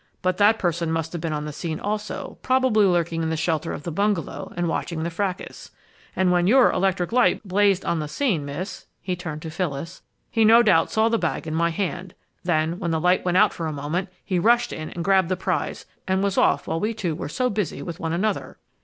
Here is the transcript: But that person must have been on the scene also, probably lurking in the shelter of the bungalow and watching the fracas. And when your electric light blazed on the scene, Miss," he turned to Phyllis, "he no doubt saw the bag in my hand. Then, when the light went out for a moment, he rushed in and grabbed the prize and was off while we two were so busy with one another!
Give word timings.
But 0.23 0.37
that 0.37 0.57
person 0.57 0.91
must 0.91 1.11
have 1.13 1.21
been 1.21 1.31
on 1.31 1.45
the 1.45 1.53
scene 1.53 1.79
also, 1.79 2.39
probably 2.41 2.87
lurking 2.87 3.21
in 3.21 3.29
the 3.29 3.37
shelter 3.37 3.71
of 3.71 3.83
the 3.83 3.91
bungalow 3.91 4.51
and 4.57 4.67
watching 4.67 5.03
the 5.03 5.11
fracas. 5.11 5.69
And 6.15 6.31
when 6.31 6.47
your 6.47 6.71
electric 6.71 7.11
light 7.11 7.47
blazed 7.47 7.85
on 7.85 7.99
the 7.99 8.07
scene, 8.07 8.43
Miss," 8.43 8.87
he 8.99 9.15
turned 9.15 9.43
to 9.43 9.51
Phyllis, 9.51 10.01
"he 10.31 10.43
no 10.43 10.63
doubt 10.63 10.89
saw 10.89 11.07
the 11.07 11.19
bag 11.19 11.45
in 11.45 11.53
my 11.53 11.69
hand. 11.69 12.15
Then, 12.43 12.79
when 12.79 12.89
the 12.89 12.99
light 12.99 13.23
went 13.23 13.37
out 13.37 13.53
for 13.53 13.67
a 13.67 13.71
moment, 13.71 14.09
he 14.25 14.39
rushed 14.39 14.73
in 14.73 14.89
and 14.89 15.05
grabbed 15.05 15.29
the 15.29 15.37
prize 15.37 15.85
and 16.07 16.23
was 16.23 16.35
off 16.35 16.65
while 16.67 16.79
we 16.79 16.95
two 16.95 17.13
were 17.13 17.29
so 17.29 17.51
busy 17.51 17.83
with 17.83 17.99
one 17.99 18.11
another! 18.11 18.57